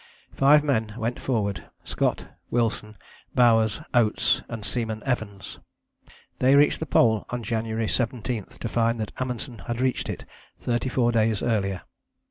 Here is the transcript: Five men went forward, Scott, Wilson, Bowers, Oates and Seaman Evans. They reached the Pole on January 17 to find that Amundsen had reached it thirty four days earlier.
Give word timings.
Five 0.33 0.63
men 0.63 0.95
went 0.97 1.19
forward, 1.19 1.65
Scott, 1.83 2.25
Wilson, 2.49 2.97
Bowers, 3.35 3.81
Oates 3.93 4.41
and 4.49 4.65
Seaman 4.65 5.03
Evans. 5.05 5.59
They 6.39 6.55
reached 6.55 6.79
the 6.79 6.87
Pole 6.87 7.27
on 7.29 7.43
January 7.43 7.87
17 7.87 8.45
to 8.45 8.67
find 8.67 8.99
that 8.99 9.11
Amundsen 9.21 9.59
had 9.67 9.79
reached 9.79 10.09
it 10.09 10.25
thirty 10.57 10.89
four 10.89 11.11
days 11.11 11.43
earlier. 11.43 11.83